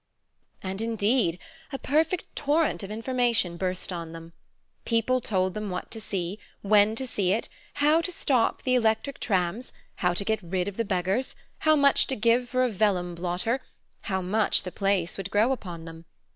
[0.63, 1.37] And, indeed,
[1.71, 4.33] a perfect torrent of information burst on them.
[4.83, 9.19] People told them what to see, when to see it, how to stop the electric
[9.19, 13.13] trams, how to get rid of the beggars, how much to give for a vellum
[13.13, 13.61] blotter,
[14.09, 16.05] how much the place would grow upon them.